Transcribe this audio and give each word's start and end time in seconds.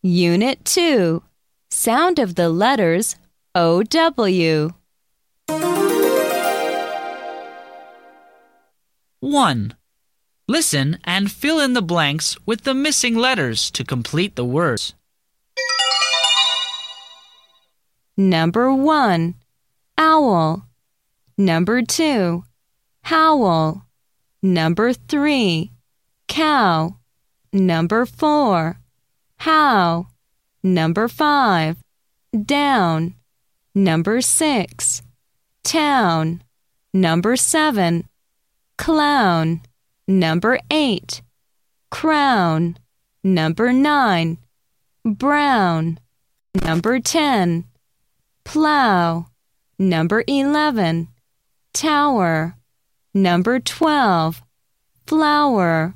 Unit 0.00 0.64
2 0.64 1.24
Sound 1.72 2.20
of 2.20 2.36
the 2.36 2.48
letters 2.48 3.16
OW. 3.56 4.70
1. 9.18 9.74
Listen 10.46 10.98
and 11.02 11.32
fill 11.32 11.58
in 11.58 11.72
the 11.72 11.82
blanks 11.82 12.36
with 12.46 12.62
the 12.62 12.74
missing 12.74 13.16
letters 13.16 13.72
to 13.72 13.82
complete 13.82 14.36
the 14.36 14.44
words. 14.44 14.94
Number 18.16 18.72
1 18.72 19.34
Owl. 19.98 20.64
Number 21.36 21.82
2 21.82 22.44
Howl. 23.02 23.84
Number 24.44 24.92
3 24.92 25.72
Cow. 26.28 26.96
Number 27.52 28.06
4 28.06 28.78
How. 29.38 30.08
Number 30.62 31.08
5 31.08 31.76
Down. 32.44 33.14
Number 33.74 34.20
6 34.20 35.02
Town. 35.64 36.42
Number 36.92 37.36
7 37.36 38.08
Clown. 38.76 39.60
Number 40.06 40.58
8 40.70 41.22
Crown. 41.90 42.76
Number 43.22 43.72
9 43.72 44.38
Brown. 45.04 45.98
Number 46.62 46.98
10 46.98 47.64
Plow. 48.44 49.26
Number 49.78 50.24
11 50.26 51.08
Tower. 51.72 52.56
Number 53.14 53.60
12 53.60 54.42
Flower. 55.06 55.94